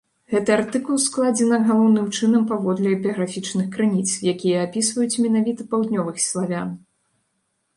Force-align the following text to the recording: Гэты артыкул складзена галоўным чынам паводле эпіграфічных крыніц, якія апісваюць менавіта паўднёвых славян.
Гэты 0.33 0.51
артыкул 0.53 0.95
складзена 1.07 1.59
галоўным 1.67 2.07
чынам 2.19 2.47
паводле 2.51 2.93
эпіграфічных 2.99 3.67
крыніц, 3.75 4.07
якія 4.33 4.57
апісваюць 4.69 5.21
менавіта 5.27 5.61
паўднёвых 5.75 6.17
славян. 6.29 6.69